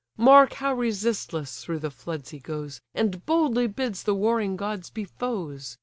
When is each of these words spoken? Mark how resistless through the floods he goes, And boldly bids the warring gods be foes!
Mark 0.17 0.53
how 0.53 0.73
resistless 0.73 1.63
through 1.63 1.77
the 1.77 1.91
floods 1.91 2.31
he 2.31 2.39
goes, 2.39 2.81
And 2.95 3.23
boldly 3.23 3.67
bids 3.67 4.01
the 4.01 4.15
warring 4.15 4.57
gods 4.57 4.89
be 4.89 5.03
foes! 5.03 5.77